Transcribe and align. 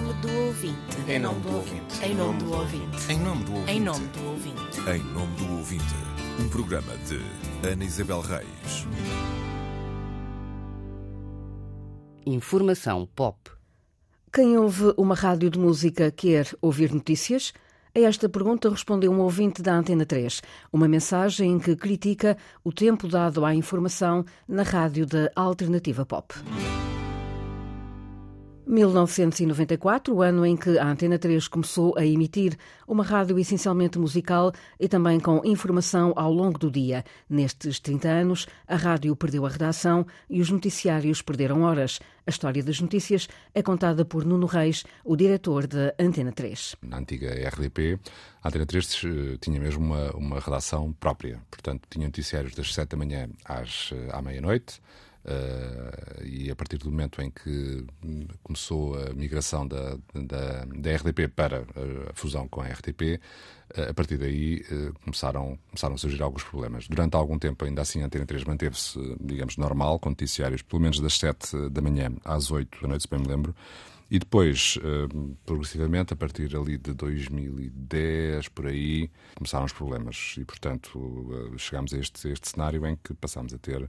nome 0.00 0.14
do 0.20 0.32
ouvinte. 0.46 0.96
Em 1.08 1.18
nome 1.18 1.40
do 1.40 1.56
ouvinte. 1.56 2.04
Em 2.04 2.14
nome 2.14 2.38
do 2.38 2.52
ouvinte. 2.52 3.12
Em 3.12 3.18
nome 3.18 3.42
do 3.42 3.54
ouvinte. 3.56 3.72
Em 3.72 3.80
nome 3.80 4.06
do 4.06 4.28
ouvinte. 4.28 4.80
Em 4.88 5.02
nome 5.12 5.36
do 5.36 5.56
ouvinte. 5.56 5.84
Um 6.40 6.48
programa 6.48 6.92
de 6.98 7.68
Ana 7.68 7.84
Isabel 7.84 8.20
Reis. 8.20 8.86
Informação 12.24 13.08
pop. 13.12 13.50
Quem 14.32 14.56
ouve 14.56 14.94
uma 14.96 15.16
rádio 15.16 15.50
de 15.50 15.58
música 15.58 16.12
quer 16.12 16.46
ouvir 16.62 16.94
notícias? 16.94 17.52
A 17.92 17.98
esta 17.98 18.28
pergunta 18.28 18.70
respondeu 18.70 19.10
um 19.10 19.18
ouvinte 19.18 19.62
da 19.62 19.74
Antena 19.74 20.06
3, 20.06 20.42
uma 20.72 20.86
mensagem 20.86 21.54
em 21.54 21.58
que 21.58 21.74
critica 21.74 22.38
o 22.62 22.72
tempo 22.72 23.08
dado 23.08 23.44
à 23.44 23.52
informação 23.52 24.24
na 24.46 24.62
rádio 24.62 25.06
da 25.06 25.28
Alternativa 25.34 26.06
Pop. 26.06 26.34
1994, 28.68 30.14
o 30.14 30.20
ano 30.20 30.44
em 30.44 30.54
que 30.54 30.78
a 30.78 30.86
Antena 30.86 31.18
3 31.18 31.48
começou 31.48 31.96
a 31.96 32.04
emitir 32.04 32.54
uma 32.86 33.02
rádio 33.02 33.38
essencialmente 33.38 33.98
musical 33.98 34.52
e 34.78 34.86
também 34.86 35.18
com 35.18 35.40
informação 35.42 36.12
ao 36.14 36.30
longo 36.30 36.58
do 36.58 36.70
dia. 36.70 37.02
Nestes 37.30 37.80
30 37.80 38.08
anos, 38.08 38.46
a 38.66 38.76
rádio 38.76 39.16
perdeu 39.16 39.46
a 39.46 39.48
redação 39.48 40.06
e 40.28 40.42
os 40.42 40.50
noticiários 40.50 41.22
perderam 41.22 41.62
horas. 41.62 41.98
A 42.26 42.30
história 42.30 42.62
das 42.62 42.78
notícias 42.78 43.26
é 43.54 43.62
contada 43.62 44.04
por 44.04 44.22
Nuno 44.22 44.46
Reis, 44.46 44.84
o 45.02 45.16
diretor 45.16 45.66
da 45.66 45.94
Antena 45.98 46.30
3. 46.30 46.76
Na 46.82 46.98
antiga 46.98 47.30
RDP, 47.48 47.98
a 48.42 48.48
Antena 48.48 48.66
3 48.66 49.02
eh, 49.04 49.38
tinha 49.40 49.58
mesmo 49.58 49.82
uma, 49.82 50.10
uma 50.10 50.40
redação 50.40 50.92
própria. 50.92 51.40
Portanto, 51.50 51.88
tinha 51.88 52.06
noticiários 52.06 52.54
das 52.54 52.74
7 52.74 52.90
da 52.90 52.96
manhã 52.98 53.30
às, 53.46 53.90
eh, 53.94 54.10
à 54.12 54.20
meia-noite 54.20 54.78
Uh, 55.28 56.24
e 56.24 56.50
a 56.50 56.56
partir 56.56 56.78
do 56.78 56.90
momento 56.90 57.20
em 57.20 57.30
que 57.30 57.84
começou 58.42 58.98
a 58.98 59.12
migração 59.12 59.68
da, 59.68 59.98
da, 60.14 60.64
da 60.64 60.96
RDP 60.96 61.28
para 61.28 61.66
a 62.08 62.14
fusão 62.14 62.48
com 62.48 62.62
a 62.62 62.66
RTP, 62.66 63.20
uh, 63.76 63.90
a 63.90 63.94
partir 63.94 64.16
daí 64.16 64.64
uh, 64.70 64.94
começaram, 65.04 65.58
começaram 65.68 65.96
a 65.96 65.98
surgir 65.98 66.22
alguns 66.22 66.44
problemas. 66.44 66.88
Durante 66.88 67.14
algum 67.14 67.38
tempo, 67.38 67.62
ainda 67.66 67.82
assim, 67.82 68.00
a 68.00 68.06
Antena 68.06 68.24
3 68.24 68.44
manteve-se, 68.44 68.98
digamos, 69.20 69.58
normal, 69.58 69.98
com 69.98 70.08
noticiários 70.08 70.62
pelo 70.62 70.80
menos 70.80 70.98
das 70.98 71.18
7 71.18 71.68
da 71.68 71.82
manhã 71.82 72.10
às 72.24 72.50
8 72.50 72.80
da 72.80 72.88
noite, 72.88 73.02
se 73.02 73.08
bem 73.10 73.20
me 73.20 73.28
lembro. 73.28 73.54
E 74.10 74.18
depois, 74.18 74.78
progressivamente, 75.44 76.14
a 76.14 76.16
partir 76.16 76.56
ali 76.56 76.78
de 76.78 76.94
2010, 76.94 78.48
por 78.48 78.66
aí, 78.66 79.10
começaram 79.34 79.66
os 79.66 79.72
problemas. 79.74 80.34
E, 80.38 80.46
portanto, 80.46 81.54
chegámos 81.58 81.92
a 81.92 81.98
este, 81.98 82.26
a 82.26 82.32
este 82.32 82.48
cenário 82.48 82.86
em 82.86 82.96
que 82.96 83.12
passámos 83.12 83.52
a 83.52 83.58
ter 83.58 83.86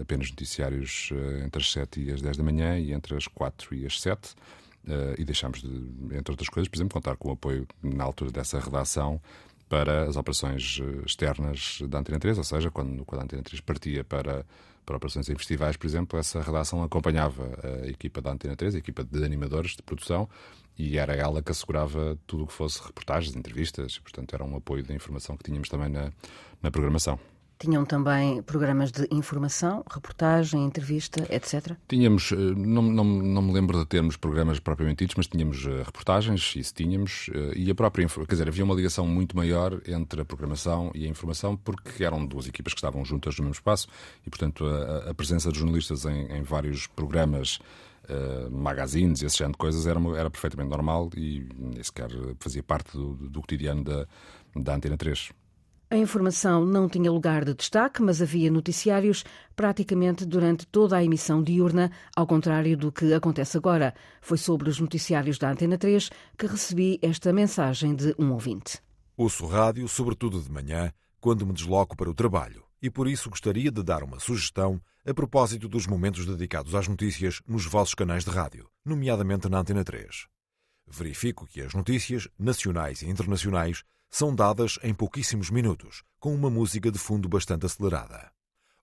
apenas 0.00 0.30
noticiários 0.30 1.10
uh, 1.12 1.44
entre 1.44 1.60
as 1.60 1.72
7 1.72 2.00
e 2.00 2.10
as 2.10 2.20
10 2.20 2.36
da 2.36 2.44
manhã 2.44 2.78
e 2.78 2.92
entre 2.92 3.16
as 3.16 3.26
4 3.26 3.74
e 3.74 3.86
as 3.86 4.00
7. 4.00 4.34
Uh, 4.84 5.14
e 5.16 5.24
deixámos 5.24 5.62
de, 5.62 5.68
entre 6.16 6.32
outras 6.32 6.48
coisas, 6.48 6.68
por 6.68 6.76
exemplo, 6.76 6.94
contar 6.94 7.16
com 7.16 7.28
o 7.28 7.32
apoio 7.32 7.66
na 7.82 8.04
altura 8.04 8.32
dessa 8.32 8.58
redação 8.58 9.20
para 9.68 10.04
as 10.04 10.16
operações 10.16 10.80
externas 11.06 11.78
da 11.88 12.00
Antena 12.00 12.18
3, 12.18 12.36
ou 12.36 12.44
seja, 12.44 12.70
quando, 12.70 13.04
quando 13.06 13.22
a 13.22 13.24
Antena 13.24 13.42
3 13.42 13.60
partia 13.60 14.04
para, 14.04 14.44
para 14.84 14.96
operações 14.96 15.30
em 15.30 15.36
festivais, 15.36 15.78
por 15.78 15.86
exemplo, 15.86 16.18
essa 16.18 16.42
redação 16.42 16.82
acompanhava 16.82 17.58
a 17.82 17.86
equipa 17.86 18.20
da 18.20 18.32
Antena 18.32 18.54
3, 18.54 18.74
a 18.74 18.78
equipa 18.78 19.02
de 19.02 19.24
animadores 19.24 19.74
de 19.74 19.82
produção, 19.82 20.28
e 20.78 20.98
era 20.98 21.14
ela 21.14 21.42
que 21.42 21.52
assegurava 21.52 22.18
tudo 22.26 22.44
o 22.44 22.46
que 22.46 22.52
fosse 22.52 22.82
reportagens, 22.84 23.34
entrevistas, 23.34 23.94
e, 23.94 24.00
portanto 24.00 24.34
era 24.34 24.44
um 24.44 24.56
apoio 24.56 24.82
da 24.82 24.94
informação 24.94 25.36
que 25.36 25.44
tínhamos 25.44 25.68
também 25.68 25.88
na, 25.88 26.12
na 26.60 26.70
programação. 26.70 27.18
Tinham 27.62 27.84
também 27.84 28.42
programas 28.42 28.90
de 28.90 29.06
informação, 29.12 29.84
reportagem, 29.88 30.64
entrevista, 30.64 31.24
etc? 31.32 31.76
Tínhamos, 31.86 32.32
eh, 32.32 32.36
não, 32.36 32.82
não, 32.82 33.04
não 33.04 33.40
me 33.40 33.52
lembro 33.52 33.78
de 33.78 33.86
termos 33.86 34.16
programas 34.16 34.58
propriamente 34.58 35.04
ditos, 35.04 35.14
mas 35.16 35.28
tínhamos 35.28 35.64
eh, 35.64 35.84
reportagens, 35.84 36.56
isso 36.56 36.74
tínhamos, 36.74 37.30
eh, 37.32 37.52
e 37.54 37.70
a 37.70 37.74
própria, 37.76 38.08
quer 38.08 38.32
dizer, 38.32 38.48
havia 38.48 38.64
uma 38.64 38.74
ligação 38.74 39.06
muito 39.06 39.36
maior 39.36 39.80
entre 39.86 40.22
a 40.22 40.24
programação 40.24 40.90
e 40.92 41.06
a 41.06 41.08
informação, 41.08 41.56
porque 41.56 42.02
eram 42.02 42.26
duas 42.26 42.48
equipas 42.48 42.74
que 42.74 42.78
estavam 42.78 43.04
juntas 43.04 43.38
no 43.38 43.44
mesmo 43.44 43.54
espaço, 43.54 43.86
e 44.26 44.28
portanto 44.28 44.66
a, 44.66 45.10
a 45.10 45.14
presença 45.14 45.52
de 45.52 45.58
jornalistas 45.60 46.04
em, 46.04 46.32
em 46.32 46.42
vários 46.42 46.88
programas 46.88 47.60
Uh, 48.02 48.50
magazines 48.50 49.22
esse 49.22 49.38
género 49.38 49.52
de 49.52 49.58
coisas 49.58 49.86
era, 49.86 50.00
era 50.18 50.28
perfeitamente 50.28 50.68
normal 50.68 51.08
e 51.16 51.46
nem 51.56 51.80
sequer 51.80 52.10
fazia 52.40 52.60
parte 52.60 52.96
do, 52.96 53.14
do 53.14 53.40
cotidiano 53.40 53.84
da, 53.84 54.08
da 54.56 54.74
Antena 54.74 54.96
3. 54.96 55.30
A 55.92 55.96
informação 55.98 56.64
não 56.64 56.88
tinha 56.88 57.12
lugar 57.12 57.44
de 57.44 57.52
destaque, 57.52 58.00
mas 58.00 58.22
havia 58.22 58.50
noticiários 58.50 59.24
praticamente 59.54 60.24
durante 60.24 60.66
toda 60.66 60.96
a 60.96 61.04
emissão 61.04 61.42
diurna, 61.42 61.92
ao 62.16 62.26
contrário 62.26 62.78
do 62.78 62.90
que 62.90 63.12
acontece 63.12 63.58
agora. 63.58 63.94
Foi 64.22 64.38
sobre 64.38 64.70
os 64.70 64.80
noticiários 64.80 65.36
da 65.36 65.50
Antena 65.50 65.76
3 65.76 66.08
que 66.38 66.46
recebi 66.46 66.98
esta 67.02 67.30
mensagem 67.30 67.94
de 67.94 68.14
um 68.18 68.32
ouvinte. 68.32 68.78
Ouço 69.14 69.44
rádio, 69.44 69.86
sobretudo 69.86 70.40
de 70.40 70.50
manhã, 70.50 70.90
quando 71.20 71.46
me 71.46 71.52
desloco 71.52 71.94
para 71.94 72.08
o 72.08 72.14
trabalho, 72.14 72.64
e 72.80 72.88
por 72.88 73.06
isso 73.06 73.28
gostaria 73.28 73.70
de 73.70 73.82
dar 73.82 74.02
uma 74.02 74.18
sugestão 74.18 74.80
a 75.06 75.12
propósito 75.12 75.68
dos 75.68 75.86
momentos 75.86 76.24
dedicados 76.24 76.74
às 76.74 76.88
notícias 76.88 77.42
nos 77.46 77.66
vossos 77.66 77.94
canais 77.94 78.24
de 78.24 78.30
rádio, 78.30 78.66
nomeadamente 78.82 79.46
na 79.46 79.58
Antena 79.58 79.84
3. 79.84 80.26
Verifico 80.88 81.46
que 81.46 81.60
as 81.60 81.74
notícias, 81.74 82.28
nacionais 82.38 83.02
e 83.02 83.10
internacionais, 83.10 83.84
são 84.12 84.34
dadas 84.34 84.78
em 84.82 84.92
pouquíssimos 84.92 85.48
minutos, 85.48 86.04
com 86.20 86.34
uma 86.34 86.50
música 86.50 86.92
de 86.92 86.98
fundo 86.98 87.30
bastante 87.30 87.64
acelerada. 87.64 88.30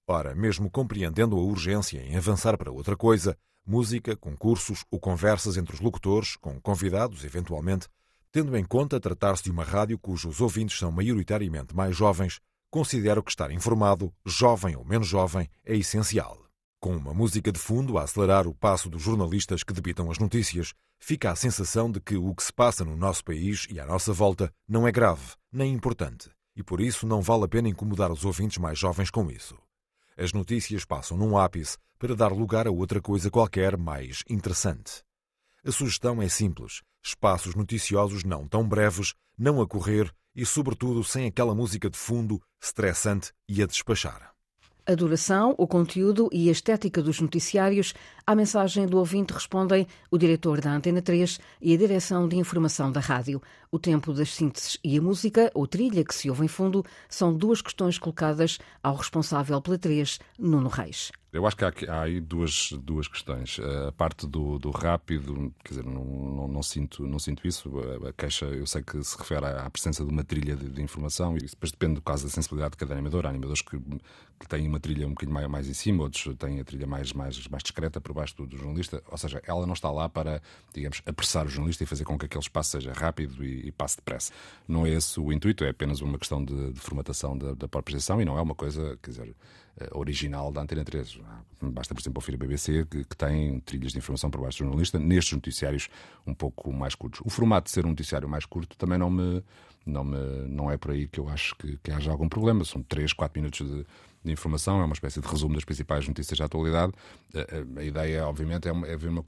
Ora, 0.07 0.33
mesmo 0.33 0.71
compreendendo 0.71 1.37
a 1.37 1.39
urgência 1.39 1.99
em 1.99 2.17
avançar 2.17 2.57
para 2.57 2.71
outra 2.71 2.97
coisa, 2.97 3.37
música, 3.63 4.17
concursos 4.17 4.83
ou 4.89 4.99
conversas 4.99 5.55
entre 5.55 5.75
os 5.75 5.81
locutores, 5.81 6.35
com 6.35 6.59
convidados, 6.59 7.23
eventualmente, 7.23 7.87
tendo 8.31 8.57
em 8.57 8.65
conta 8.65 8.99
tratar-se 8.99 9.43
de 9.43 9.51
uma 9.51 9.63
rádio 9.63 9.99
cujos 9.99 10.41
ouvintes 10.41 10.79
são 10.79 10.91
maioritariamente 10.91 11.75
mais 11.75 11.95
jovens, 11.95 12.39
considero 12.71 13.21
que 13.21 13.29
estar 13.29 13.51
informado, 13.51 14.11
jovem 14.25 14.75
ou 14.75 14.83
menos 14.83 15.07
jovem, 15.07 15.47
é 15.63 15.75
essencial. 15.75 16.48
Com 16.81 16.95
uma 16.95 17.13
música 17.13 17.51
de 17.51 17.59
fundo 17.59 17.97
a 17.97 18.03
acelerar 18.03 18.47
o 18.47 18.53
passo 18.53 18.89
dos 18.89 19.01
jornalistas 19.01 19.63
que 19.63 19.73
debitam 19.73 20.09
as 20.09 20.17
notícias, 20.17 20.73
fica 20.97 21.29
a 21.29 21.35
sensação 21.35 21.91
de 21.91 21.99
que 21.99 22.15
o 22.15 22.33
que 22.33 22.41
se 22.41 22.53
passa 22.53 22.85
no 22.85 22.95
nosso 22.95 23.21
país 23.21 23.67
e 23.69 23.81
à 23.81 23.85
nossa 23.85 24.13
volta 24.13 24.49
não 24.65 24.87
é 24.87 24.91
grave, 24.91 25.33
nem 25.51 25.73
importante, 25.73 26.31
e 26.55 26.63
por 26.63 26.79
isso 26.79 27.05
não 27.05 27.21
vale 27.21 27.43
a 27.43 27.47
pena 27.49 27.67
incomodar 27.67 28.09
os 28.09 28.23
ouvintes 28.23 28.59
mais 28.59 28.79
jovens 28.79 29.11
com 29.11 29.29
isso. 29.29 29.57
As 30.17 30.31
notícias 30.31 30.85
passam 30.85 31.17
num 31.17 31.37
ápice 31.37 31.77
para 31.97 32.15
dar 32.15 32.31
lugar 32.31 32.65
a 32.65 32.71
outra 32.71 33.01
coisa 33.01 33.29
qualquer 33.29 33.77
mais 33.77 34.23
interessante. 34.29 35.03
A 35.65 35.73
sugestão 35.73 36.21
é 36.21 36.29
simples: 36.29 36.81
espaços 37.03 37.55
noticiosos 37.55 38.23
não 38.23 38.47
tão 38.47 38.65
breves, 38.65 39.13
não 39.37 39.61
a 39.61 39.67
correr 39.67 40.09
e, 40.33 40.45
sobretudo, 40.45 41.03
sem 41.03 41.27
aquela 41.27 41.53
música 41.53 41.89
de 41.89 41.97
fundo 41.97 42.41
estressante 42.61 43.33
e 43.49 43.61
a 43.61 43.65
despachar. 43.65 44.33
A 44.89 44.95
duração, 44.95 45.53
o 45.55 45.67
conteúdo 45.67 46.31
e 46.33 46.49
a 46.49 46.51
estética 46.51 46.99
dos 47.03 47.21
noticiários, 47.21 47.93
à 48.25 48.33
mensagem 48.33 48.87
do 48.87 48.97
ouvinte 48.97 49.31
respondem 49.31 49.85
o 50.09 50.17
diretor 50.17 50.59
da 50.59 50.71
Antena 50.71 50.99
3 50.99 51.39
e 51.61 51.75
a 51.75 51.77
direção 51.77 52.27
de 52.27 52.35
informação 52.37 52.91
da 52.91 52.99
rádio. 52.99 53.39
O 53.71 53.77
tempo 53.77 54.11
das 54.11 54.33
sínteses 54.33 54.79
e 54.83 54.97
a 54.97 55.01
música, 55.01 55.51
ou 55.53 55.67
trilha 55.67 56.03
que 56.03 56.15
se 56.15 56.27
ouve 56.27 56.45
em 56.45 56.47
fundo, 56.47 56.83
são 57.07 57.31
duas 57.31 57.61
questões 57.61 57.99
colocadas 57.99 58.57
ao 58.81 58.95
responsável 58.95 59.61
pela 59.61 59.77
3, 59.77 60.17
Nuno 60.39 60.69
Reis. 60.69 61.11
Eu 61.31 61.45
acho 61.45 61.55
que 61.55 61.63
há, 61.63 61.71
há, 61.89 62.01
aí 62.01 62.19
duas, 62.19 62.71
duas 62.81 63.07
questões. 63.07 63.59
A 63.87 63.91
parte 63.91 64.25
do, 64.25 64.57
do 64.57 64.71
rápido, 64.71 65.53
quer 65.63 65.75
dizer, 65.75 65.85
não, 65.85 66.03
não, 66.03 66.47
não, 66.47 66.63
sinto, 66.63 67.07
não 67.07 67.19
sinto 67.19 67.47
isso. 67.47 67.71
A 68.07 68.11
queixa, 68.13 68.45
eu 68.45 68.65
sei 68.65 68.81
que 68.81 69.03
se 69.03 69.15
refere 69.15 69.45
à 69.45 69.69
presença 69.69 70.03
de 70.03 70.09
uma 70.09 70.23
trilha 70.23 70.55
de, 70.55 70.67
de 70.67 70.81
informação 70.81 71.37
e 71.37 71.41
depois 71.41 71.71
depende 71.71 71.95
do 71.95 72.01
caso 72.01 72.23
da 72.23 72.31
sensibilidade 72.31 72.71
de 72.71 72.77
cada 72.77 72.93
animador. 72.93 73.27
Há 73.27 73.29
animadores 73.29 73.61
que, 73.61 73.79
que 74.39 74.47
têm 74.47 74.67
uma 74.67 74.79
trilha 74.79 75.05
um 75.05 75.11
bocadinho 75.11 75.33
mais, 75.33 75.47
mais 75.47 75.67
em 75.67 75.73
cima, 75.73 76.03
outros 76.03 76.35
têm 76.37 76.59
a 76.59 76.63
trilha 76.63 76.87
mais, 76.87 77.11
mais, 77.13 77.47
mais 77.47 77.61
discreta 77.61 77.99
por 77.99 78.13
baixo 78.13 78.35
do, 78.37 78.47
do, 78.47 78.57
jornalista. 78.57 79.03
Ou 79.11 79.17
seja, 79.17 79.41
ela 79.45 79.65
não 79.65 79.73
está 79.73 79.91
lá 79.91 80.07
para, 80.07 80.41
digamos, 80.73 81.01
apressar 81.05 81.45
o 81.45 81.49
jornalista 81.49 81.83
e 81.83 81.87
fazer 81.87 82.05
com 82.05 82.17
que 82.17 82.25
aquele 82.25 82.41
espaço 82.41 82.71
seja 82.71 82.93
rápido 82.93 83.43
e, 83.43 83.67
e 83.67 83.71
passe 83.71 83.97
depressa. 83.97 84.31
Não 84.67 84.85
é 84.85 84.91
esse 84.91 85.19
o 85.19 85.33
intuito, 85.33 85.63
é 85.63 85.69
apenas 85.69 86.01
uma 86.01 86.17
questão 86.17 86.43
de, 86.43 86.71
de 86.71 86.79
formatação 86.79 87.37
da, 87.37 87.53
da 87.53 87.67
própria 87.67 87.97
gestão 87.97 88.21
e 88.21 88.25
não 88.25 88.37
é 88.37 88.41
uma 88.41 88.55
coisa, 88.55 88.97
quer 89.01 89.11
dizer 89.11 89.35
eh, 89.79 89.89
original 89.93 90.51
da 90.51 90.61
Antena 90.61 90.83
3. 90.83 91.19
Basta, 91.61 91.93
por 91.93 92.01
exemplo, 92.01 92.21
ouvir 92.21 92.35
a 92.35 92.37
BBC, 92.37 92.85
que, 92.85 93.03
que, 93.05 93.15
tem 93.15 93.59
trilhas 93.61 93.93
de 93.93 93.97
informação 93.97 94.29
por 94.29 94.41
baixo 94.41 94.57
do 94.57 94.65
jornalista, 94.65 94.99
nestes 94.99 95.33
noticiários 95.33 95.89
um 96.27 96.33
pouco 96.33 96.71
mais 96.73 96.95
curtos. 96.95 97.21
O 97.23 97.29
formato 97.29 97.65
de 97.65 97.71
ser 97.71 97.85
um 97.85 97.89
noticiário 97.89 98.27
mais 98.27 98.45
curto 98.45 98.77
também 98.77 98.97
não 98.97 99.09
me. 99.09 99.43
Não, 99.89 100.03
me, 100.03 100.17
não 100.47 100.71
é 100.71 100.77
por 100.77 100.91
aí 100.91 101.07
que 101.07 101.19
eu 101.19 101.27
acho 101.29 101.55
que, 101.55 101.77
que 101.83 101.91
haja 101.91 102.11
algum 102.11 102.29
problema. 102.29 102.63
São 102.63 102.81
3, 102.83 103.13
4 103.13 103.41
minutos 103.41 103.67
de, 103.67 103.85
de 104.23 104.31
informação, 104.31 104.81
é 104.81 104.85
uma 104.85 104.93
espécie 104.93 105.21
de 105.21 105.27
resumo 105.27 105.55
das 105.55 105.63
principais 105.63 106.07
notícias 106.07 106.37
da 106.37 106.45
atualidade. 106.45 106.93
A, 107.33 107.39
a, 107.39 107.81
a 107.81 107.83
ideia, 107.83 108.27
obviamente, 108.27 108.67
é, 108.67 108.71
é 108.71 108.93
haver 108.93 109.09
uma 109.09 109.23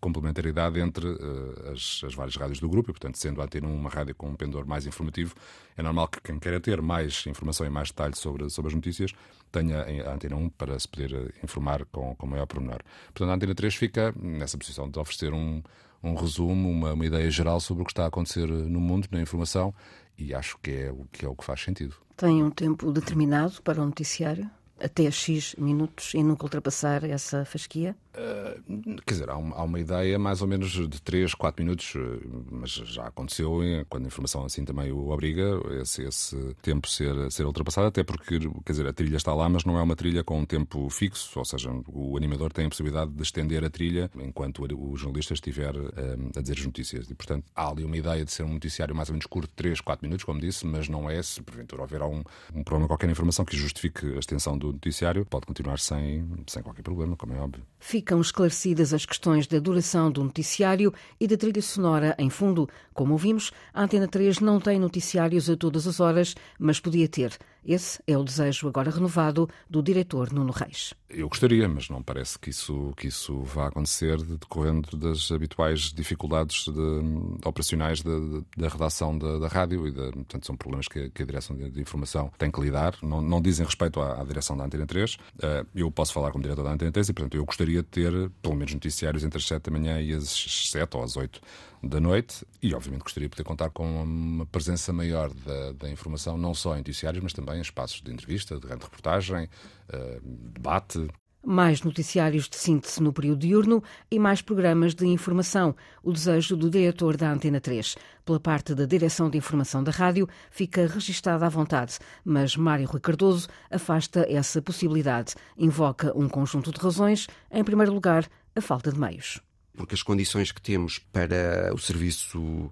complementaridade 0.00 0.78
entre 0.80 1.06
uh, 1.06 1.72
as, 1.72 2.02
as, 2.04 2.14
várias 2.14 2.36
rádios 2.36 2.60
do 2.60 2.68
grupo, 2.68 2.90
e, 2.90 2.92
portanto, 2.92 3.16
sendo 3.16 3.40
a 3.40 3.44
Antena 3.44 3.68
uma 3.68 3.88
rádio 3.88 4.14
com 4.14 4.28
um 4.28 4.36
pendor 4.36 4.66
mais 4.66 4.86
informativo, 4.86 5.34
é 5.76 5.82
normal 5.82 6.08
que 6.08 6.20
quem 6.20 6.38
queira 6.38 6.60
ter 6.60 6.82
mais 6.82 7.24
informação 7.26 7.66
e 7.66 7.70
mais 7.70 7.88
detalhes 7.88 8.18
sobre, 8.18 8.48
sobre 8.50 8.68
as 8.68 8.74
notícias 8.74 9.12
tenha 9.50 9.82
a 9.82 10.14
Antena 10.14 10.34
1 10.34 10.48
para 10.50 10.78
se 10.78 10.88
poder 10.88 11.14
eh, 11.14 11.32
informar 11.44 11.84
com, 11.86 12.14
com 12.16 12.26
maior 12.26 12.46
pormenor. 12.46 12.80
Portanto, 13.12 13.30
a 13.30 13.34
Antena 13.34 13.54
3 13.54 13.74
fica 13.76 14.12
nessa 14.20 14.58
posição 14.58 14.90
de 14.90 14.98
oferecer 14.98 15.32
um, 15.32 15.62
um 16.02 16.14
resumo, 16.14 16.68
uma, 16.68 16.92
uma 16.92 17.06
ideia 17.06 17.30
geral 17.30 17.60
sobre 17.60 17.82
o 17.82 17.86
que 17.86 17.92
está 17.92 18.04
a 18.04 18.08
acontecer 18.08 18.48
no 18.48 18.80
mundo, 18.80 19.06
na 19.12 19.20
informação, 19.20 19.72
e 20.18 20.34
acho 20.34 20.58
que 20.58 20.70
é, 20.70 20.92
o 20.92 21.06
que 21.10 21.24
é 21.24 21.28
o 21.28 21.34
que 21.34 21.44
faz 21.44 21.62
sentido. 21.62 21.96
Tem 22.16 22.42
um 22.42 22.50
tempo 22.50 22.92
determinado 22.92 23.60
para 23.62 23.82
o 23.82 23.86
noticiário? 23.86 24.48
Até 24.80 25.10
X 25.10 25.54
minutos 25.56 26.14
e 26.14 26.22
nunca 26.22 26.44
ultrapassar 26.44 27.04
essa 27.04 27.44
fasquia? 27.44 27.96
Uh, 28.14 29.00
quer 29.04 29.14
dizer, 29.14 29.30
há 29.30 29.36
uma, 29.36 29.56
há 29.56 29.62
uma, 29.64 29.80
ideia 29.80 30.18
mais 30.18 30.40
ou 30.40 30.46
menos 30.46 30.70
de 30.70 31.02
3, 31.02 31.34
4 31.34 31.64
minutos, 31.64 31.94
eh, 31.96 32.26
mas 32.48 32.70
já 32.70 33.08
aconteceu 33.08 33.60
quando 33.88 34.04
a 34.04 34.06
informação 34.06 34.44
assim 34.44 34.64
também 34.64 34.92
o 34.92 35.08
obriga, 35.08 35.60
esse, 35.80 36.02
esse, 36.02 36.36
tempo 36.62 36.88
ser, 36.88 37.12
ser 37.32 37.44
ultrapassado, 37.44 37.88
até 37.88 38.04
porque, 38.04 38.38
quer 38.64 38.72
dizer, 38.72 38.86
a 38.86 38.92
trilha 38.92 39.16
está 39.16 39.34
lá, 39.34 39.48
mas 39.48 39.64
não 39.64 39.76
é 39.76 39.82
uma 39.82 39.96
trilha 39.96 40.22
com 40.22 40.38
um 40.38 40.46
tempo 40.46 40.88
fixo, 40.90 41.38
ou 41.38 41.44
seja, 41.44 41.70
o 41.88 42.16
animador 42.16 42.52
tem 42.52 42.66
a 42.66 42.68
possibilidade 42.68 43.10
de 43.10 43.22
estender 43.22 43.64
a 43.64 43.70
trilha 43.70 44.08
enquanto 44.14 44.62
o 44.62 44.96
jornalista 44.96 45.34
estiver 45.34 45.74
eh, 45.74 46.16
a 46.36 46.40
dizer 46.40 46.58
as 46.58 46.66
notícias. 46.66 47.10
E, 47.10 47.14
portanto, 47.14 47.44
há 47.54 47.68
ali 47.68 47.84
uma 47.84 47.96
ideia 47.96 48.24
de 48.24 48.30
ser 48.30 48.44
um 48.44 48.52
noticiário 48.52 48.94
mais 48.94 49.08
ou 49.08 49.14
menos 49.14 49.26
curto, 49.26 49.50
3, 49.56 49.80
4 49.80 50.06
minutos, 50.06 50.24
como 50.24 50.40
disse, 50.40 50.64
mas 50.64 50.88
não 50.88 51.10
é, 51.10 51.20
se 51.20 51.42
porventura 51.42 51.82
houver 51.82 52.02
um, 52.02 52.22
um 52.54 52.62
problema 52.62 52.86
qualquer 52.86 53.10
informação 53.10 53.44
que 53.44 53.56
justifique 53.56 54.06
a 54.14 54.18
extensão 54.18 54.56
do 54.56 54.72
noticiário, 54.74 55.24
pode 55.24 55.46
continuar 55.46 55.78
sem, 55.78 56.28
sem 56.46 56.62
qualquer 56.62 56.82
problema, 56.82 57.16
como 57.16 57.32
é 57.32 57.38
óbvio. 57.38 57.64
Ficam 57.78 58.20
esclarecidas 58.20 58.92
as 58.92 59.06
questões 59.06 59.46
da 59.46 59.58
duração 59.58 60.10
do 60.10 60.22
noticiário 60.22 60.92
e 61.18 61.26
da 61.26 61.36
trilha 61.36 61.62
sonora 61.62 62.14
em 62.18 62.30
fundo. 62.30 62.68
Como 62.92 63.12
ouvimos, 63.12 63.52
a 63.72 63.82
Antena 63.82 64.06
3 64.06 64.40
não 64.40 64.60
tem 64.60 64.78
noticiários 64.78 65.48
a 65.48 65.56
todas 65.56 65.86
as 65.86 66.00
horas, 66.00 66.34
mas 66.58 66.78
podia 66.78 67.08
ter. 67.08 67.38
Esse 67.64 68.02
é 68.06 68.16
o 68.16 68.22
desejo 68.22 68.68
agora 68.68 68.90
renovado 68.90 69.48
do 69.68 69.82
diretor 69.82 70.32
Nuno 70.32 70.52
Reis. 70.52 70.92
Eu 71.08 71.28
gostaria, 71.28 71.68
mas 71.68 71.88
não 71.88 72.02
parece 72.02 72.38
que 72.38 72.50
isso, 72.50 72.92
que 72.96 73.06
isso 73.06 73.40
vá 73.42 73.68
acontecer 73.68 74.20
decorrendo 74.20 74.96
das 74.96 75.30
habituais 75.30 75.92
dificuldades 75.92 76.66
de, 76.66 77.46
operacionais 77.46 78.02
de, 78.02 78.10
de, 78.10 78.44
da 78.56 78.68
redação 78.68 79.16
da, 79.16 79.38
da, 79.38 79.48
rádio 79.48 79.86
e 79.86 79.92
de, 79.92 80.12
portanto 80.12 80.44
são 80.44 80.56
problemas 80.56 80.88
que, 80.88 81.08
que 81.10 81.22
a 81.22 81.26
direção 81.26 81.56
de, 81.56 81.80
informação 81.80 82.30
tem 82.36 82.50
que 82.50 82.60
lidar. 82.60 82.96
Não, 83.02 83.22
não 83.22 83.40
dizem 83.40 83.64
respeito 83.64 84.00
à, 84.00 84.20
à, 84.20 84.24
direção 84.24 84.56
da 84.56 84.64
Antena 84.64 84.86
3. 84.86 85.16
Eh, 85.40 85.66
eu 85.76 85.90
posso 85.90 86.12
falar 86.12 86.32
como 86.32 86.42
diretor 86.42 86.64
da 86.64 86.72
Antena 86.72 86.90
3 86.90 87.08
e, 87.08 87.12
portanto, 87.12 87.36
eu 87.36 87.44
gostaria 87.44 87.82
de 87.82 87.88
ter 87.88 88.12
pelo 88.42 88.56
menos 88.56 88.74
noticiários 88.74 89.22
entre 89.22 89.38
as 89.38 89.46
7 89.46 89.62
da 89.62 89.70
manhã 89.70 90.00
e 90.00 90.12
as 90.12 90.28
7 90.70 90.96
ou 90.96 91.04
as 91.04 91.16
8 91.16 91.40
da 91.88 92.00
noite 92.00 92.46
e, 92.62 92.74
obviamente, 92.74 93.02
gostaria 93.02 93.28
de 93.28 93.36
poder 93.36 93.44
contar 93.44 93.70
com 93.70 94.02
uma 94.02 94.46
presença 94.46 94.92
maior 94.92 95.32
da, 95.32 95.72
da 95.72 95.90
informação, 95.90 96.36
não 96.36 96.54
só 96.54 96.74
em 96.74 96.78
noticiários, 96.78 97.22
mas 97.22 97.32
também 97.32 97.53
em 97.56 97.60
espaços 97.60 98.00
de 98.00 98.12
entrevista, 98.12 98.54
de 98.54 98.60
grande 98.60 98.84
reportagem, 98.84 99.44
uh, 99.44 100.20
debate. 100.22 101.08
Mais 101.46 101.82
noticiários 101.82 102.48
de 102.48 102.56
síntese 102.56 103.02
no 103.02 103.12
período 103.12 103.40
diurno 103.40 103.82
e 104.10 104.18
mais 104.18 104.40
programas 104.40 104.94
de 104.94 105.06
informação. 105.06 105.76
O 106.02 106.10
desejo 106.10 106.56
do 106.56 106.70
diretor 106.70 107.18
da 107.18 107.30
Antena 107.30 107.60
3. 107.60 107.96
Pela 108.24 108.40
parte 108.40 108.74
da 108.74 108.86
Direção 108.86 109.28
de 109.28 109.36
Informação 109.36 109.84
da 109.84 109.90
Rádio, 109.90 110.26
fica 110.50 110.86
registada 110.86 111.44
à 111.44 111.48
vontade, 111.50 111.98
mas 112.24 112.56
Mário 112.56 112.86
Rui 112.86 113.00
Cardoso 113.00 113.48
afasta 113.70 114.26
essa 114.26 114.62
possibilidade. 114.62 115.34
Invoca 115.58 116.16
um 116.18 116.28
conjunto 116.30 116.72
de 116.72 116.80
razões. 116.80 117.26
Em 117.50 117.62
primeiro 117.62 117.92
lugar, 117.92 118.26
a 118.56 118.60
falta 118.62 118.90
de 118.90 118.98
meios 118.98 119.40
porque 119.76 119.94
as 119.94 120.02
condições 120.02 120.52
que 120.52 120.62
temos 120.62 120.98
para 120.98 121.72
o 121.74 121.78
serviço 121.78 122.70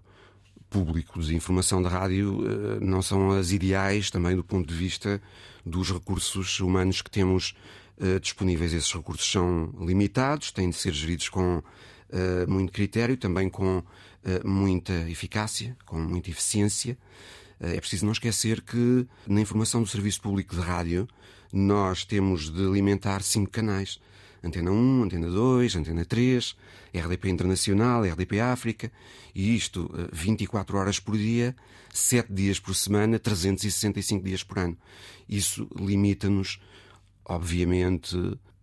público 0.73 1.21
de 1.21 1.37
informação 1.37 1.83
da 1.83 1.89
rádio 1.91 2.41
eh, 2.47 2.81
não 2.81 3.03
são 3.03 3.31
as 3.31 3.53
ideais 3.53 4.11
também 4.11 4.35
do 4.35 4.43
ponto 4.43 4.67
de 4.67 4.75
vista 4.75 5.21
dos 5.65 5.93
recursos 5.93 6.59
humanos 6.61 7.03
que 7.03 7.11
temos 7.11 7.55
eh, 8.01 8.19
disponíveis. 8.19 8.73
Esses 8.73 8.91
recursos 8.91 9.31
são 9.31 9.71
limitados, 9.79 10.51
têm 10.51 10.71
de 10.71 10.77
ser 10.77 10.95
geridos 10.95 11.29
com 11.29 11.63
eh, 12.11 12.47
muito 12.49 12.73
critério, 12.73 13.17
também 13.19 13.51
com 13.51 13.83
muita 14.45 14.93
eficácia, 15.11 15.77
com 15.85 15.99
muita 15.99 16.31
eficiência. 16.31 16.97
É 17.59 17.81
preciso 17.81 18.05
não 18.05 18.13
esquecer 18.13 18.61
que 18.61 19.05
na 19.27 19.41
informação 19.41 19.83
do 19.83 19.89
serviço 19.89 20.21
público 20.21 20.55
de 20.55 20.61
rádio 20.61 21.09
nós 21.53 22.05
temos 22.05 22.49
de 22.49 22.65
alimentar 22.65 23.21
cinco 23.21 23.51
canais 23.51 23.99
Antena 24.43 24.71
1, 24.71 25.05
Antena 25.05 25.29
2, 25.29 25.77
Antena 25.77 26.05
3, 26.05 26.57
RDP 26.95 27.29
Internacional, 27.29 28.05
RDP 28.05 28.41
África, 28.41 28.91
e 29.35 29.55
isto 29.55 29.91
24 30.13 30.77
eh, 30.77 30.81
horas 30.81 30.99
por 30.99 31.17
dia, 31.17 31.55
7 31.93 32.33
dias 32.33 32.59
por 32.59 32.75
semana, 32.75 33.19
365 33.19 34.25
dias 34.25 34.43
por 34.43 34.59
ano. 34.59 34.77
Isso 35.29 35.69
limita-nos, 35.77 36.61
obviamente, 37.25 38.17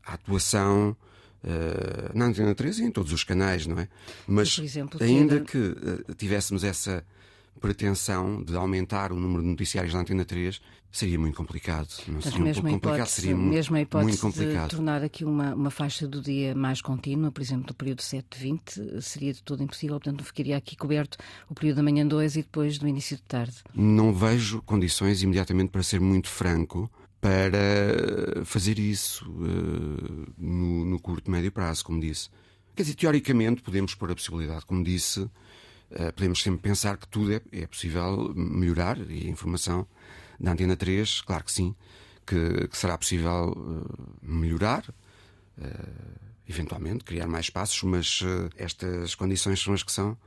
a 0.05 0.13
atuação 0.13 0.95
uh, 1.43 2.17
na 2.17 2.25
Antena 2.25 2.53
3 2.53 2.79
e 2.79 2.83
em 2.83 2.91
todos 2.91 3.13
os 3.13 3.23
canais, 3.23 3.65
não 3.65 3.79
é? 3.79 3.87
Mas, 4.27 4.57
exemplo, 4.57 5.01
ainda 5.01 5.39
que 5.39 5.57
uh, 5.57 6.15
tivéssemos 6.17 6.63
essa 6.63 7.05
pretensão 7.59 8.41
de 8.41 8.55
aumentar 8.55 9.11
o 9.11 9.15
número 9.15 9.41
de 9.41 9.49
noticiários 9.49 9.93
na 9.93 10.01
Antena 10.01 10.25
3 10.25 10.61
seria 10.91 11.19
muito 11.19 11.35
complicado. 11.35 11.87
Não 12.07 12.21
seria 12.21 12.39
um 12.39 12.53
pouco 12.53 12.69
complicado, 12.71 13.07
seria 13.07 13.35
mesmo 13.35 13.75
a 13.75 13.81
hipótese 13.81 14.09
muito 14.09 14.21
complicado. 14.21 14.69
de 14.69 14.75
tornar 14.75 15.03
aqui 15.03 15.23
uma, 15.23 15.53
uma 15.53 15.71
faixa 15.71 16.07
do 16.07 16.21
dia 16.21 16.55
mais 16.55 16.81
contínua, 16.81 17.31
por 17.31 17.41
exemplo, 17.41 17.67
no 17.67 17.73
período 17.73 17.99
7-20, 17.99 19.01
seria 19.01 19.33
de 19.33 19.43
todo 19.43 19.63
impossível, 19.63 19.99
portanto 19.99 20.23
ficaria 20.23 20.57
aqui 20.57 20.75
coberto 20.75 21.17
o 21.47 21.53
período 21.53 21.77
da 21.77 21.83
manhã 21.83 22.05
2 22.05 22.37
e 22.37 22.41
depois 22.41 22.77
do 22.77 22.87
início 22.87 23.15
de 23.15 23.23
tarde. 23.23 23.55
Não 23.73 24.13
vejo 24.13 24.61
condições 24.63 25.21
imediatamente 25.21 25.69
para 25.69 25.83
ser 25.83 25.99
muito 25.99 26.27
franco 26.27 26.89
para 27.21 28.45
fazer 28.45 28.79
isso 28.79 29.29
uh, 29.29 30.33
no, 30.37 30.85
no 30.85 30.99
curto 30.99 31.29
médio 31.29 31.51
prazo, 31.51 31.83
como 31.83 31.99
disse. 31.99 32.29
Quer 32.75 32.83
dizer, 32.83 32.95
teoricamente 32.95 33.61
podemos 33.61 33.93
pôr 33.93 34.11
a 34.11 34.15
possibilidade, 34.15 34.65
como 34.65 34.83
disse, 34.83 35.29
Uh, 35.91 36.13
podemos 36.13 36.43
sempre 36.43 36.61
pensar 36.61 36.97
que 36.97 37.07
tudo 37.07 37.33
é, 37.33 37.41
é, 37.51 37.65
possível 37.65 38.31
melhorar 38.35 38.95
e 39.09 39.25
a 39.25 39.29
informação 39.31 39.87
da 40.39 40.51
Antena 40.51 40.75
3, 40.75 41.21
claro 41.21 41.43
que 41.43 41.51
sim, 41.51 41.75
que, 42.25 42.67
que 42.67 42.77
será 42.77 42.97
possível 42.97 43.53
uh, 43.55 44.17
melhorar, 44.21 44.83
uh, 45.57 46.19
eventualmente 46.47 47.03
criar 47.03 47.27
mais 47.27 47.45
espaços, 47.45 47.83
mas 47.83 48.21
estas 48.57 49.13
condições 49.15 49.59
são 49.59 49.73
as 49.73 49.83
que 49.83 49.91
são. 49.91 50.17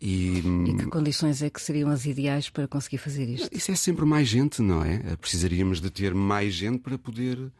E, 0.00 0.38
e, 0.38 0.76
que 0.76 0.86
condições 0.86 1.42
é 1.42 1.48
que 1.48 1.60
seriam 1.60 1.90
as 1.90 2.04
ideais 2.04 2.50
para 2.50 2.68
conseguir 2.68 2.98
fazer 2.98 3.28
isto? 3.28 3.48
Isso 3.50 3.70
é 3.70 3.74
sempre 3.74 4.04
mais 4.04 4.28
gente, 4.28 4.60
não 4.60 4.84
é? 4.84 5.16
Precisaríamos 5.16 5.80
de 5.80 5.90
ter 5.90 6.14
mais 6.14 6.54
gente 6.54 6.78
para 6.78 6.98
poder 6.98 7.50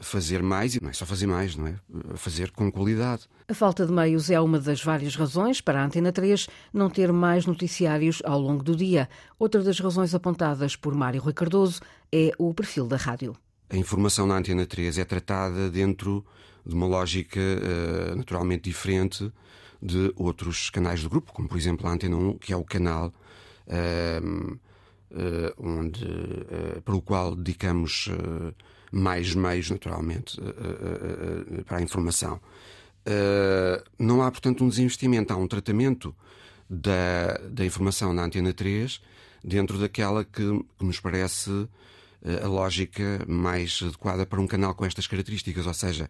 fazer 0.00 0.42
mais, 0.42 0.74
e 0.74 0.82
não 0.82 0.90
é 0.90 0.92
só 0.92 1.06
fazer 1.06 1.26
mais, 1.26 1.56
não 1.56 1.66
é? 1.66 1.74
Fazer 2.16 2.50
com 2.50 2.70
qualidade. 2.70 3.22
A 3.48 3.54
falta 3.54 3.86
de 3.86 3.92
meios 3.92 4.30
é 4.30 4.40
uma 4.40 4.58
das 4.58 4.82
várias 4.82 5.14
razões 5.14 5.60
para 5.60 5.80
a 5.80 5.84
Antena 5.84 6.12
3 6.12 6.48
não 6.72 6.90
ter 6.90 7.12
mais 7.12 7.46
noticiários 7.46 8.20
ao 8.24 8.40
longo 8.40 8.62
do 8.62 8.74
dia. 8.74 9.08
Outra 9.38 9.62
das 9.62 9.78
razões 9.78 10.14
apontadas 10.14 10.76
por 10.76 10.94
Mário 10.94 11.20
Rui 11.20 11.32
Cardoso 11.32 11.80
é 12.12 12.32
o 12.38 12.52
perfil 12.52 12.86
da 12.86 12.96
rádio. 12.96 13.36
A 13.70 13.76
informação 13.76 14.26
na 14.26 14.36
Antena 14.36 14.66
3 14.66 14.98
é 14.98 15.04
tratada 15.04 15.70
dentro 15.70 16.24
de 16.66 16.74
uma 16.74 16.86
lógica 16.86 17.40
uh, 17.40 18.16
naturalmente 18.16 18.64
diferente 18.64 19.30
de 19.80 20.12
outros 20.16 20.70
canais 20.70 21.02
do 21.02 21.10
grupo, 21.10 21.32
como 21.32 21.48
por 21.48 21.58
exemplo 21.58 21.86
a 21.86 21.92
Antena 21.92 22.16
1, 22.16 22.38
que 22.38 22.52
é 22.52 22.56
o 22.56 22.64
canal 22.64 23.12
uh, 23.66 24.52
uh, 24.54 24.58
onde, 25.58 26.06
para 26.84 26.94
o 26.94 27.02
qual 27.02 27.36
dedicamos 27.36 28.08
mais 28.94 29.34
meios, 29.34 29.68
naturalmente, 29.70 30.40
eh, 30.40 30.44
eh, 30.46 31.58
eh, 31.58 31.62
para 31.64 31.78
a 31.78 31.82
informação. 31.82 32.40
Não 33.98 34.22
há, 34.22 34.30
portanto, 34.30 34.64
um 34.64 34.68
desinvestimento, 34.68 35.32
há 35.32 35.36
um 35.36 35.48
tratamento 35.48 36.14
da, 36.70 37.38
da 37.50 37.64
informação 37.66 38.14
na 38.14 38.24
Antena 38.24 38.52
3 38.52 39.00
dentro 39.42 39.78
daquela 39.78 40.24
que, 40.24 40.42
que 40.78 40.84
nos 40.84 41.00
parece 41.00 41.68
a 42.42 42.46
lógica 42.46 43.22
mais 43.28 43.80
adequada 43.82 44.24
para 44.24 44.40
um 44.40 44.46
canal 44.46 44.74
com 44.74 44.86
estas 44.86 45.06
características, 45.06 45.66
ou 45.66 45.74
seja, 45.74 46.08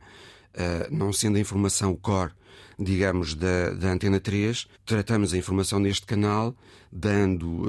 não 0.89 1.13
sendo 1.13 1.37
a 1.37 1.41
informação 1.41 1.91
o 1.91 1.97
core, 1.97 2.31
digamos, 2.79 3.35
da, 3.35 3.71
da 3.71 3.89
Antena 3.91 4.21
3, 4.21 4.69
tratamos 4.87 5.35
a 5.35 5.37
informação 5.37 5.81
neste 5.81 6.07
canal, 6.07 6.55
dando 6.93 7.65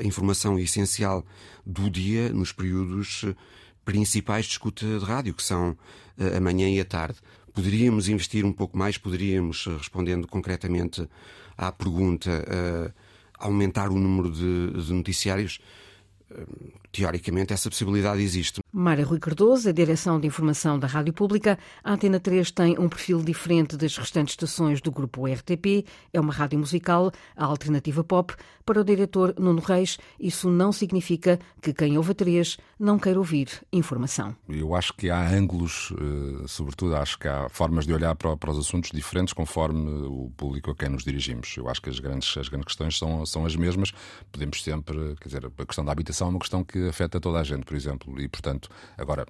a 0.00 0.04
informação 0.04 0.58
essencial 0.58 1.24
do 1.64 1.88
dia 1.88 2.30
nos 2.30 2.50
períodos 2.50 3.24
principais 3.86 4.44
de 4.44 4.52
escuta 4.52 4.84
de 4.84 5.04
rádio, 5.04 5.32
que 5.32 5.42
são 5.42 5.78
eh, 6.18 6.36
a 6.36 6.40
manhã 6.40 6.68
e 6.68 6.78
a 6.78 6.84
tarde. 6.84 7.18
Poderíamos 7.54 8.08
investir 8.08 8.44
um 8.44 8.52
pouco 8.52 8.76
mais, 8.76 8.98
poderíamos, 8.98 9.64
eh, 9.66 9.76
respondendo 9.78 10.26
concretamente 10.26 11.08
à 11.56 11.72
pergunta, 11.72 12.30
uh, 12.30 12.92
aumentar 13.38 13.88
o 13.88 13.98
número 13.98 14.30
de, 14.30 14.84
de 14.84 14.92
noticiários. 14.92 15.58
Teoricamente, 16.92 17.54
essa 17.54 17.70
possibilidade 17.70 18.20
existe. 18.20 18.60
Mária 18.78 19.06
Rui 19.06 19.18
Cardoso, 19.18 19.70
a 19.70 19.72
direção 19.72 20.20
de 20.20 20.26
informação 20.26 20.78
da 20.78 20.86
Rádio 20.86 21.10
Pública. 21.14 21.58
A 21.82 21.94
Antena 21.94 22.20
3 22.20 22.50
tem 22.50 22.78
um 22.78 22.90
perfil 22.90 23.22
diferente 23.22 23.74
das 23.74 23.96
restantes 23.96 24.34
estações 24.34 24.82
do 24.82 24.92
grupo 24.92 25.26
RTP. 25.26 25.86
É 26.12 26.20
uma 26.20 26.30
rádio 26.30 26.58
musical, 26.58 27.10
a 27.34 27.46
alternativa 27.46 28.04
pop. 28.04 28.34
Para 28.66 28.80
o 28.80 28.84
diretor 28.84 29.34
Nuno 29.38 29.62
Reis, 29.62 29.96
isso 30.20 30.50
não 30.50 30.72
significa 30.72 31.38
que 31.62 31.72
quem 31.72 31.96
ouve 31.96 32.10
a 32.10 32.14
3 32.14 32.58
não 32.78 32.98
queira 32.98 33.18
ouvir 33.18 33.48
informação. 33.72 34.36
Eu 34.46 34.74
acho 34.74 34.92
que 34.92 35.08
há 35.08 35.26
ângulos, 35.26 35.94
eh, 35.98 36.44
sobretudo, 36.46 36.96
acho 36.96 37.18
que 37.18 37.28
há 37.28 37.48
formas 37.48 37.86
de 37.86 37.94
olhar 37.94 38.14
para, 38.14 38.50
os 38.50 38.58
assuntos 38.58 38.90
diferentes 38.90 39.32
conforme 39.32 39.88
o 40.06 40.30
público 40.36 40.72
a 40.72 40.74
quem 40.74 40.90
nos 40.90 41.02
dirigimos. 41.02 41.56
Eu 41.56 41.70
acho 41.70 41.80
que 41.80 41.88
as 41.88 41.98
grandes, 41.98 42.36
as 42.36 42.48
grandes 42.48 42.66
questões 42.66 42.98
são, 42.98 43.24
são 43.24 43.46
as 43.46 43.56
mesmas. 43.56 43.92
Podemos 44.30 44.62
sempre, 44.62 45.14
quer 45.18 45.28
dizer, 45.28 45.46
a 45.46 45.64
questão 45.64 45.84
da 45.84 45.92
habitação 45.92 46.26
é 46.26 46.30
uma 46.30 46.40
questão 46.40 46.62
que 46.62 46.88
afeta 46.88 47.18
toda 47.18 47.38
a 47.38 47.44
gente, 47.44 47.64
por 47.64 47.74
exemplo, 47.74 48.20
e 48.20 48.28
portanto 48.28 48.65
Agora, 48.96 49.26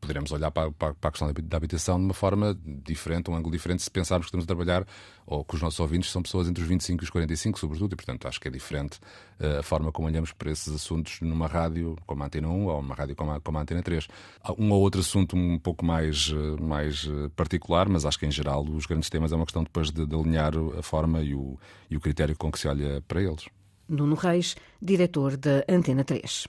poderemos 0.00 0.32
olhar 0.32 0.50
para, 0.50 0.70
para, 0.72 0.94
a 1.02 1.10
questão 1.10 1.32
da 1.32 1.56
habitação 1.56 1.98
de 1.98 2.04
uma 2.04 2.14
forma 2.14 2.56
diferente, 2.84 3.30
um 3.30 3.34
ângulo 3.34 3.52
diferente, 3.52 3.82
se 3.82 3.90
pensarmos 3.90 4.26
que 4.26 4.28
estamos 4.28 4.44
a 4.44 4.46
trabalhar 4.46 4.86
ou 5.26 5.44
que 5.44 5.54
os 5.54 5.62
nossos 5.62 5.78
ouvintes 5.80 6.10
são 6.10 6.22
pessoas 6.22 6.48
entre 6.48 6.62
os 6.62 6.68
25 6.68 7.02
e 7.02 7.04
os 7.04 7.10
45, 7.10 7.58
sobretudo, 7.58 7.92
e 7.92 7.96
portanto 7.96 8.26
acho 8.26 8.40
que 8.40 8.48
é 8.48 8.50
diferente 8.50 8.98
uh, 9.40 9.60
a 9.60 9.62
forma 9.62 9.92
como 9.92 10.08
olhamos 10.08 10.32
para 10.32 10.50
esses 10.50 10.72
assuntos 10.74 11.20
numa 11.20 11.46
rádio 11.46 11.96
como 12.06 12.22
a 12.22 12.26
Antena 12.26 12.48
1 12.48 12.66
ou 12.66 12.80
uma 12.80 12.94
rádio 12.94 13.14
como 13.14 13.30
a, 13.32 13.40
como 13.40 13.58
a 13.58 13.62
Antena 13.62 13.82
3. 13.82 14.08
Há 14.42 14.52
um 14.52 14.70
ou 14.72 14.80
outro 14.80 15.00
assunto 15.00 15.36
um 15.36 15.58
pouco 15.58 15.84
mais, 15.84 16.28
uh, 16.28 16.60
mais 16.60 17.04
uh, 17.04 17.30
particular, 17.30 17.88
mas 17.88 18.04
acho 18.04 18.18
que 18.18 18.26
em 18.26 18.30
geral 18.30 18.64
os 18.64 18.86
grandes 18.86 19.08
temas 19.08 19.32
é 19.32 19.36
uma 19.36 19.44
questão 19.44 19.62
depois 19.62 19.90
de, 19.90 20.06
de 20.06 20.14
alinhar 20.14 20.52
a 20.78 20.82
forma 20.82 21.22
e 21.22 21.34
o, 21.34 21.58
e 21.88 21.96
o 21.96 22.00
critério 22.00 22.36
com 22.36 22.50
que 22.50 22.58
se 22.58 22.68
olha 22.68 23.02
para 23.06 23.22
eles. 23.22 23.46
Nuno 23.88 24.14
Reis, 24.14 24.56
diretor 24.80 25.36
da 25.36 25.64
Antena 25.68 26.04
3. 26.04 26.46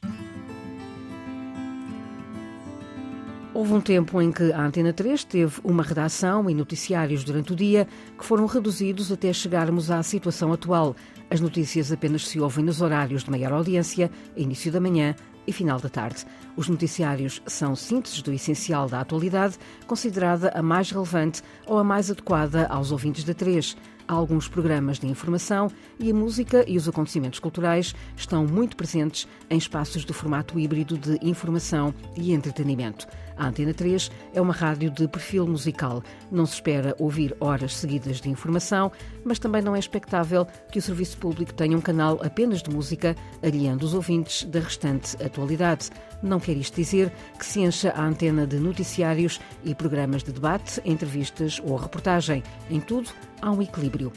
Houve 3.54 3.74
um 3.74 3.82
tempo 3.82 4.22
em 4.22 4.32
que 4.32 4.54
a 4.54 4.66
Antena 4.66 4.94
3 4.94 5.26
teve 5.26 5.60
uma 5.62 5.84
redação 5.84 6.50
e 6.50 6.54
noticiários 6.54 7.22
durante 7.22 7.52
o 7.52 7.56
dia 7.56 7.86
que 8.18 8.24
foram 8.24 8.46
reduzidos 8.46 9.12
até 9.12 9.34
chegarmos 9.34 9.92
à 9.92 10.02
situação 10.02 10.54
atual. 10.54 10.96
As 11.30 11.42
notícias 11.42 11.92
apenas 11.92 12.26
se 12.26 12.40
ouvem 12.40 12.64
nos 12.64 12.82
horários 12.82 13.26
de 13.26 13.30
maior 13.30 13.52
audiência, 13.52 14.10
início 14.38 14.72
da 14.72 14.80
manhã 14.80 15.14
e 15.46 15.52
final 15.52 15.82
da 15.82 15.90
tarde. 15.90 16.26
Os 16.56 16.70
noticiários 16.70 17.42
são 17.46 17.76
sínteses 17.76 18.22
do 18.22 18.32
essencial 18.32 18.88
da 18.88 19.02
atualidade, 19.02 19.58
considerada 19.86 20.50
a 20.56 20.62
mais 20.62 20.90
relevante 20.90 21.42
ou 21.68 21.78
a 21.78 21.84
mais 21.84 22.10
adequada 22.10 22.68
aos 22.68 22.92
ouvintes 22.92 23.26
da 23.26 23.34
3. 23.34 23.76
Há 24.08 24.14
alguns 24.14 24.48
programas 24.48 25.00
de 25.00 25.08
informação 25.08 25.72
e 25.98 26.12
a 26.12 26.14
música 26.14 26.66
e 26.68 26.76
os 26.76 26.88
acontecimentos 26.88 27.40
culturais 27.40 27.96
estão 28.16 28.46
muito 28.46 28.76
presentes 28.76 29.28
em 29.50 29.58
espaços 29.58 30.04
do 30.04 30.14
formato 30.14 30.60
híbrido 30.60 30.98
de 30.98 31.18
informação 31.22 31.94
e 32.18 32.34
entretenimento. 32.34 33.08
A 33.42 33.48
Antena 33.48 33.74
3 33.74 34.12
é 34.36 34.40
uma 34.40 34.54
rádio 34.54 34.92
de 34.92 35.08
perfil 35.08 35.48
musical. 35.48 36.04
Não 36.32 36.46
se 36.46 36.54
espera 36.54 36.96
ouvir 37.00 37.36
horas 37.40 37.76
seguidas 37.76 38.22
de 38.22 38.30
informação, 38.30 38.92
mas 39.26 39.40
também 39.40 39.64
não 39.64 39.76
é 39.76 39.80
expectável 39.80 40.46
que 40.72 40.78
o 40.78 40.82
serviço 40.82 41.18
público 41.18 41.52
tenha 41.52 41.76
um 41.76 41.82
canal 41.82 42.20
apenas 42.24 42.62
de 42.62 42.70
música, 42.70 43.16
aliando 43.42 43.84
os 43.84 43.96
ouvintes 43.96 44.44
da 44.44 44.60
restante 44.60 45.16
atualidade. 45.24 45.90
Não 46.22 46.40
quer 46.40 46.56
isto 46.56 46.76
dizer 46.76 47.12
que 47.40 47.44
se 47.44 47.62
encha 47.62 47.90
a 47.96 48.06
antena 48.06 48.46
de 48.46 48.60
noticiários 48.60 49.42
e 49.64 49.74
programas 49.74 50.24
de 50.24 50.32
debate, 50.32 50.80
entrevistas 50.86 51.60
ou 51.66 51.76
reportagem. 51.78 52.44
Em 52.70 52.80
tudo, 52.80 53.10
há 53.42 53.52
um 53.52 53.60
equilíbrio. 53.60 54.14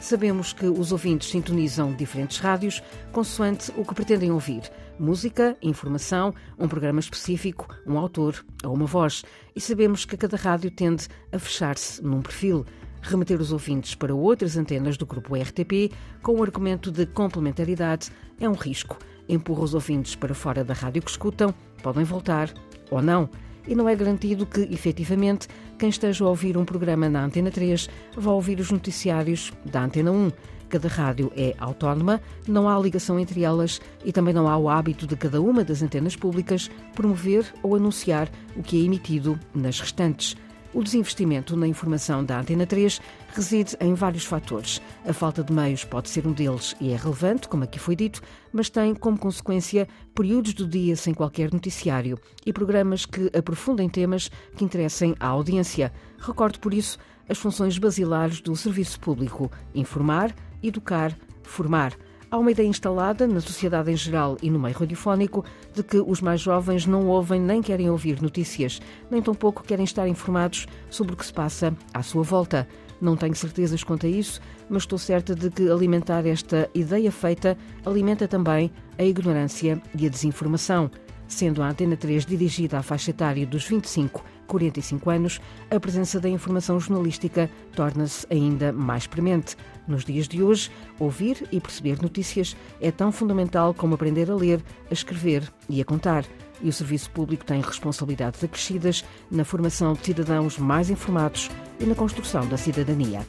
Sabemos 0.00 0.52
que 0.52 0.66
os 0.66 0.92
ouvintes 0.92 1.30
sintonizam 1.30 1.92
diferentes 1.92 2.38
rádios 2.38 2.80
consoante 3.10 3.72
o 3.76 3.84
que 3.84 3.96
pretendem 3.96 4.30
ouvir. 4.30 4.62
Música, 4.98 5.56
informação, 5.62 6.34
um 6.58 6.66
programa 6.66 6.98
específico, 6.98 7.68
um 7.86 7.96
autor 7.96 8.44
ou 8.64 8.74
uma 8.74 8.86
voz. 8.86 9.24
E 9.54 9.60
sabemos 9.60 10.04
que 10.04 10.16
cada 10.16 10.36
rádio 10.36 10.70
tende 10.70 11.06
a 11.32 11.38
fechar-se 11.38 12.02
num 12.02 12.20
perfil. 12.20 12.66
Remeter 13.00 13.40
os 13.40 13.52
ouvintes 13.52 13.94
para 13.94 14.14
outras 14.14 14.56
antenas 14.56 14.96
do 14.96 15.06
grupo 15.06 15.36
RTP 15.36 15.92
com 16.20 16.32
o 16.32 16.42
argumento 16.42 16.90
de 16.90 17.06
complementaridade 17.06 18.10
é 18.40 18.48
um 18.48 18.54
risco. 18.54 18.98
Empurra 19.28 19.62
os 19.62 19.74
ouvintes 19.74 20.16
para 20.16 20.34
fora 20.34 20.64
da 20.64 20.74
rádio 20.74 21.02
que 21.02 21.10
escutam, 21.10 21.54
podem 21.82 22.02
voltar 22.02 22.52
ou 22.90 23.00
não 23.00 23.30
e 23.68 23.74
não 23.74 23.88
é 23.88 23.94
garantido 23.94 24.46
que, 24.46 24.62
efetivamente, 24.62 25.46
quem 25.78 25.90
esteja 25.90 26.24
a 26.24 26.28
ouvir 26.28 26.56
um 26.56 26.64
programa 26.64 27.08
na 27.08 27.24
Antena 27.24 27.50
3 27.50 27.88
vá 28.16 28.32
ouvir 28.32 28.58
os 28.58 28.72
noticiários 28.72 29.52
da 29.64 29.84
Antena 29.84 30.10
1. 30.10 30.32
Cada 30.68 30.88
rádio 30.88 31.32
é 31.36 31.54
autónoma, 31.58 32.20
não 32.46 32.68
há 32.68 32.78
ligação 32.78 33.18
entre 33.18 33.42
elas 33.42 33.80
e 34.04 34.12
também 34.12 34.34
não 34.34 34.48
há 34.48 34.56
o 34.56 34.68
hábito 34.68 35.06
de 35.06 35.16
cada 35.16 35.40
uma 35.40 35.64
das 35.64 35.82
antenas 35.82 36.14
públicas 36.14 36.70
promover 36.94 37.46
ou 37.62 37.74
anunciar 37.74 38.28
o 38.54 38.62
que 38.62 38.80
é 38.80 38.84
emitido 38.84 39.38
nas 39.54 39.80
restantes. 39.80 40.36
O 40.74 40.82
desinvestimento 40.82 41.56
na 41.56 41.66
informação 41.66 42.22
da 42.22 42.38
Antena 42.38 42.66
3 42.66 43.00
reside 43.34 43.74
em 43.80 43.94
vários 43.94 44.24
fatores. 44.24 44.82
A 45.06 45.14
falta 45.14 45.42
de 45.42 45.50
meios 45.50 45.82
pode 45.82 46.10
ser 46.10 46.26
um 46.26 46.32
deles 46.32 46.76
e 46.78 46.92
é 46.92 46.96
relevante, 46.96 47.48
como 47.48 47.64
aqui 47.64 47.78
foi 47.78 47.96
dito, 47.96 48.20
mas 48.52 48.68
tem 48.68 48.94
como 48.94 49.18
consequência 49.18 49.88
períodos 50.14 50.52
do 50.52 50.68
dia 50.68 50.94
sem 50.94 51.14
qualquer 51.14 51.50
noticiário 51.50 52.18
e 52.44 52.52
programas 52.52 53.06
que 53.06 53.30
aprofundem 53.36 53.88
temas 53.88 54.30
que 54.56 54.64
interessem 54.64 55.14
à 55.18 55.28
audiência. 55.28 55.90
Recordo, 56.18 56.60
por 56.60 56.74
isso, 56.74 56.98
as 57.28 57.38
funções 57.38 57.78
basilares 57.78 58.40
do 58.40 58.56
serviço 58.56 58.98
público: 59.00 59.50
informar, 59.74 60.34
educar, 60.62 61.16
formar. 61.42 61.92
Há 62.30 62.36
uma 62.36 62.50
ideia 62.50 62.66
instalada 62.66 63.26
na 63.26 63.40
sociedade 63.40 63.90
em 63.90 63.96
geral 63.96 64.36
e 64.42 64.50
no 64.50 64.58
meio 64.58 64.76
radiofónico 64.76 65.44
de 65.74 65.82
que 65.82 65.96
os 65.98 66.20
mais 66.20 66.42
jovens 66.42 66.84
não 66.84 67.06
ouvem 67.06 67.40
nem 67.40 67.62
querem 67.62 67.88
ouvir 67.88 68.20
notícias, 68.20 68.82
nem 69.10 69.22
tampouco 69.22 69.62
querem 69.62 69.84
estar 69.84 70.06
informados 70.06 70.66
sobre 70.90 71.14
o 71.14 71.16
que 71.16 71.24
se 71.24 71.32
passa 71.32 71.74
à 71.94 72.02
sua 72.02 72.22
volta. 72.22 72.68
Não 73.00 73.16
tenho 73.16 73.34
certezas 73.34 73.82
quanto 73.82 74.04
a 74.04 74.08
isso, 74.10 74.42
mas 74.68 74.82
estou 74.82 74.98
certa 74.98 75.34
de 75.34 75.50
que 75.50 75.70
alimentar 75.70 76.26
esta 76.26 76.68
ideia 76.74 77.10
feita 77.10 77.56
alimenta 77.86 78.28
também 78.28 78.70
a 78.98 79.04
ignorância 79.04 79.80
e 79.96 80.06
a 80.06 80.10
desinformação. 80.10 80.90
Sendo 81.28 81.62
a 81.62 81.68
Antena 81.68 81.96
3 81.96 82.24
dirigida 82.24 82.78
à 82.78 82.82
faixa 82.82 83.10
etária 83.10 83.46
dos 83.46 83.64
25 83.68 84.24
45 84.48 85.10
anos, 85.10 85.40
a 85.70 85.78
presença 85.78 86.18
da 86.18 86.28
informação 86.28 86.80
jornalística 86.80 87.48
torna-se 87.76 88.26
ainda 88.30 88.72
mais 88.72 89.06
premente. 89.06 89.54
Nos 89.86 90.04
dias 90.04 90.26
de 90.26 90.42
hoje, 90.42 90.70
ouvir 90.98 91.46
e 91.52 91.60
perceber 91.60 92.02
notícias 92.02 92.56
é 92.80 92.90
tão 92.90 93.12
fundamental 93.12 93.72
como 93.74 93.94
aprender 93.94 94.30
a 94.30 94.34
ler, 94.34 94.60
a 94.90 94.92
escrever 94.92 95.42
e 95.68 95.80
a 95.80 95.84
contar. 95.84 96.24
E 96.60 96.68
o 96.68 96.72
serviço 96.72 97.10
público 97.10 97.44
tem 97.44 97.60
responsabilidades 97.60 98.42
acrescidas 98.42 99.04
na 99.30 99.44
formação 99.44 99.92
de 99.92 100.04
cidadãos 100.04 100.58
mais 100.58 100.90
informados 100.90 101.48
e 101.78 101.84
na 101.84 101.94
construção 101.94 102.48
da 102.48 102.56
cidadania. 102.56 103.24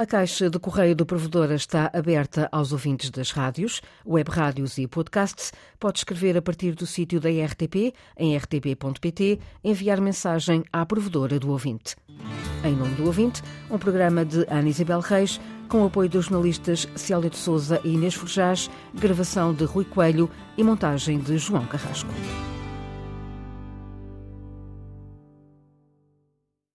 A 0.00 0.06
caixa 0.06 0.48
de 0.48 0.58
correio 0.58 0.96
do 0.96 1.04
provedor 1.04 1.52
está 1.52 1.90
aberta 1.92 2.48
aos 2.50 2.72
ouvintes 2.72 3.10
das 3.10 3.32
rádios, 3.32 3.82
web 4.06 4.30
rádios 4.30 4.78
e 4.78 4.86
podcasts. 4.86 5.52
Pode 5.78 5.98
escrever 5.98 6.38
a 6.38 6.40
partir 6.40 6.74
do 6.74 6.86
sítio 6.86 7.20
da 7.20 7.28
RTP, 7.28 7.92
em 8.16 8.34
rtp.pt, 8.34 9.38
enviar 9.62 10.00
mensagem 10.00 10.64
à 10.72 10.86
provedora 10.86 11.38
do 11.38 11.50
ouvinte. 11.50 11.96
Em 12.64 12.74
nome 12.74 12.94
do 12.94 13.04
ouvinte, 13.04 13.42
um 13.70 13.76
programa 13.76 14.24
de 14.24 14.46
Ana 14.48 14.70
Isabel 14.70 15.00
Reis, 15.00 15.38
com 15.68 15.84
apoio 15.84 16.08
dos 16.08 16.24
jornalistas 16.24 16.88
Célia 16.94 17.28
de 17.28 17.36
Souza 17.36 17.78
e 17.84 17.92
Inês 17.92 18.14
Forjás, 18.14 18.70
gravação 18.94 19.52
de 19.52 19.64
Rui 19.64 19.84
Coelho 19.84 20.30
e 20.56 20.64
montagem 20.64 21.18
de 21.18 21.36
João 21.36 21.66
Carrasco. 21.66 22.08